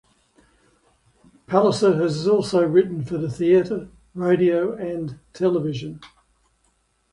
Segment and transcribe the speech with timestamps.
[1.45, 5.99] Palliser has also written for the theatre, radio, and television.